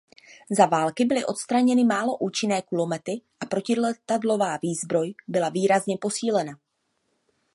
Za 0.49 0.65
války 0.65 1.05
byly 1.05 1.25
odstraněny 1.25 1.83
málo 1.83 2.17
účinné 2.17 2.61
kulomety 2.61 3.21
a 3.39 3.45
protiletadlová 3.45 4.57
výzbroj 4.61 5.13
byla 5.27 5.49
výrazně 5.49 5.97
posílena. 5.97 6.59